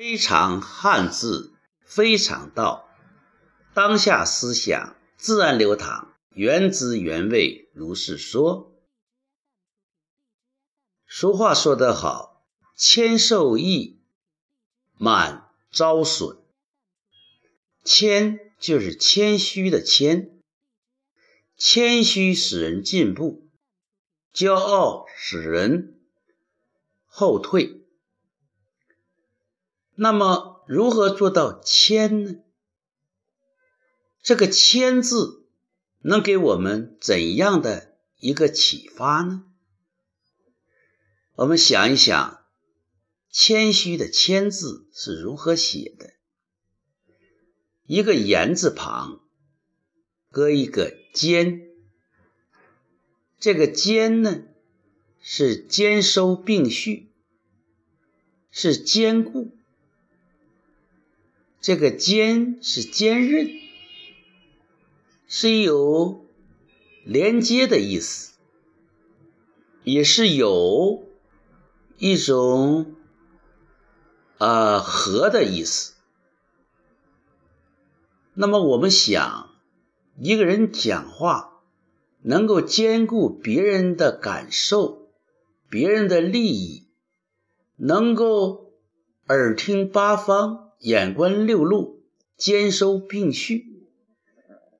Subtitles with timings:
[0.00, 1.52] 非常汉字，
[1.84, 2.88] 非常道。
[3.74, 8.74] 当下思想自然流淌，原汁原味，如是说。
[11.06, 14.00] 俗话说得好：“谦受益，
[14.96, 16.38] 满招损。”
[17.84, 20.40] 谦就是谦虚的谦，
[21.58, 23.50] 谦虚使人进步，
[24.32, 26.00] 骄傲使人
[27.04, 27.84] 后退。
[30.02, 32.36] 那么，如何做到谦呢？
[34.22, 35.46] 这个“谦”字
[35.98, 39.44] 能给我们怎样的一个启发呢？
[41.34, 42.42] 我们想一想，
[43.28, 46.14] 谦虚的“谦”字是如何写的？
[47.84, 49.20] 一个言字旁，
[50.30, 51.68] 搁一个坚，
[53.38, 54.44] 这个坚呢，
[55.20, 57.12] 是兼收并蓄，
[58.50, 59.59] 是兼顾。
[61.60, 63.50] 这个坚是坚韧，
[65.28, 66.24] 是有
[67.04, 68.32] 连接的意思，
[69.84, 71.04] 也是有
[71.98, 72.94] 一种
[74.38, 75.92] 啊和的意思。
[78.32, 79.50] 那么我们想，
[80.18, 81.60] 一个人讲话
[82.22, 85.10] 能够兼顾别人的感受、
[85.68, 86.88] 别人的利益，
[87.76, 88.72] 能够
[89.28, 90.69] 耳听八方。
[90.80, 92.02] 眼观六路，
[92.38, 93.86] 兼收并蓄，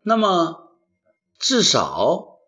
[0.02, 0.74] 那么
[1.38, 2.38] 至少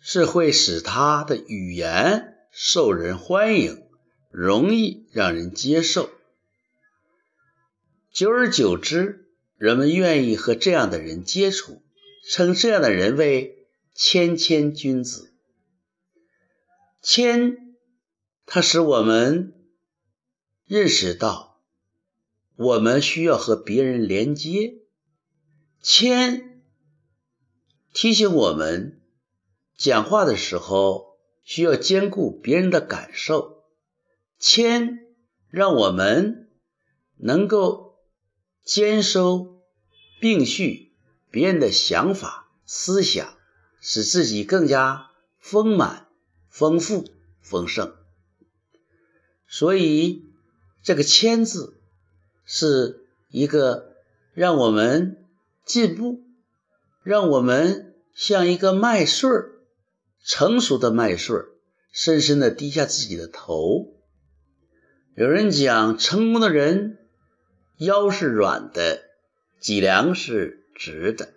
[0.00, 3.86] 是会使他的语言受人欢迎，
[4.30, 6.08] 容易让人接受。
[8.10, 11.82] 久而久之，人们愿意和这样的人接触，
[12.30, 15.34] 称这样的人为谦谦君子。
[17.02, 17.76] 谦，
[18.46, 19.52] 它使我们
[20.66, 21.53] 认识到。
[22.56, 24.78] 我们需要和别人连接，
[25.82, 26.62] 谦
[27.92, 29.02] 提醒我们
[29.76, 33.64] 讲话的时候需要兼顾别人的感受，
[34.38, 35.00] 谦
[35.48, 36.48] 让我们
[37.16, 37.98] 能够
[38.62, 39.60] 兼收
[40.20, 40.92] 并蓄
[41.32, 43.36] 别人的想法思想，
[43.80, 45.10] 使自己更加
[45.40, 46.06] 丰满、
[46.48, 47.04] 丰富、
[47.40, 47.96] 丰盛。
[49.48, 50.24] 所以
[50.84, 51.80] 这个谦字。
[52.44, 53.94] 是一个
[54.34, 55.16] 让我们
[55.64, 56.22] 进步，
[57.02, 59.52] 让我们像一个麦穗儿，
[60.22, 61.48] 成熟的麦穗儿，
[61.90, 63.94] 深深的低下自己的头。
[65.14, 66.98] 有人讲，成功的人
[67.78, 69.02] 腰是软的，
[69.60, 71.32] 脊梁是直的，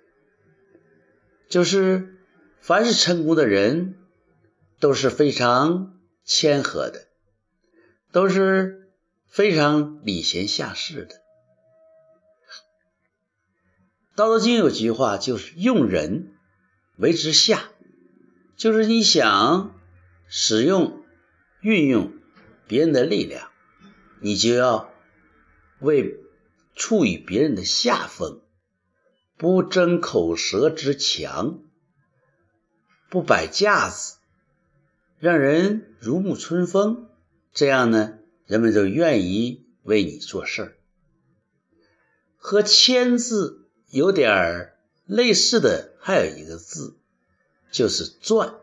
[1.47, 2.17] 就是
[2.59, 3.95] 凡是成功的人
[4.79, 7.07] 都是非常谦和的，
[8.11, 8.83] 都是。
[9.29, 11.15] 非常礼贤下士的，
[14.15, 16.33] 《道德经》有句话，就是“用人
[16.95, 17.69] 为之下”，
[18.57, 19.79] 就是你想
[20.27, 21.03] 使用、
[21.61, 22.13] 运用
[22.67, 23.51] 别人的力量，
[24.21, 24.91] 你就要
[25.79, 26.19] 为
[26.75, 28.41] 处于别人的下风，
[29.37, 31.59] 不争口舌之强，
[33.09, 34.17] 不摆架子，
[35.19, 37.09] 让人如沐春风。
[37.53, 38.17] 这样呢？
[38.47, 40.77] 人们就愿意为你做事儿，
[42.37, 44.73] 和“谦”字有点
[45.05, 46.97] 类似的，还有一个字，
[47.71, 48.55] 就是“赚”，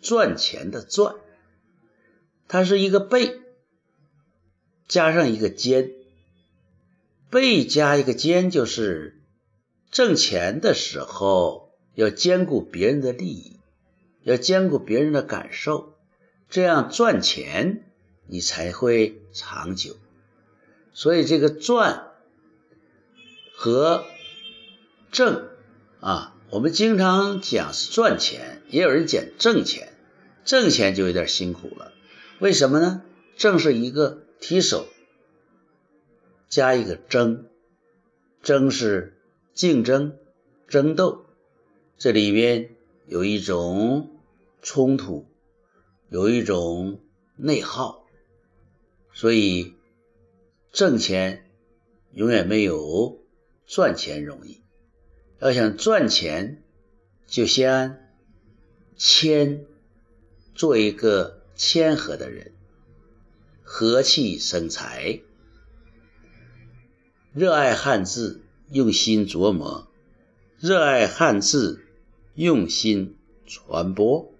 [0.00, 1.16] 赚钱的“赚”，
[2.48, 3.40] 它是一个“贝”
[4.88, 5.92] 加上一个“尖
[7.30, 9.20] ”，“贝”加一个“尖”，就是
[9.90, 13.60] 挣钱的时候要兼顾别人的利益，
[14.22, 15.94] 要兼顾别人的感受，
[16.48, 17.83] 这样赚钱。
[18.26, 19.96] 你才会长久，
[20.92, 22.12] 所以这个赚
[23.54, 24.04] 和
[25.10, 25.48] 挣
[26.00, 29.92] 啊，我们经常讲是赚钱，也有人讲挣钱。
[30.44, 31.92] 挣钱就有点辛苦了，
[32.38, 33.02] 为什么呢？
[33.36, 34.86] 挣是一个提手
[36.50, 37.46] 加一个争，
[38.42, 39.18] 争是
[39.54, 40.18] 竞争、
[40.68, 41.24] 争斗，
[41.96, 42.76] 这里边
[43.06, 44.10] 有一种
[44.60, 45.26] 冲突，
[46.10, 47.00] 有一种
[47.36, 48.03] 内耗。
[49.14, 49.74] 所以，
[50.72, 51.46] 挣钱
[52.12, 53.22] 永远没有
[53.64, 54.60] 赚钱容易。
[55.38, 56.64] 要想赚钱，
[57.28, 58.12] 就先
[58.96, 59.66] 谦，
[60.52, 62.52] 做一个谦和的人，
[63.62, 65.20] 和气生财。
[67.32, 69.86] 热爱汉字，用心琢磨；
[70.58, 71.86] 热爱汉字，
[72.34, 74.33] 用心传播。